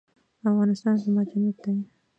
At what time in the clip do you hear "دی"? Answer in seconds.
1.63-1.73